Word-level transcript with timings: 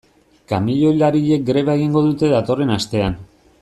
Kamioilariek 0.51 1.45
greba 1.51 1.77
egingo 1.81 2.05
dute 2.09 2.35
datorren 2.35 2.77
astean. 2.81 3.25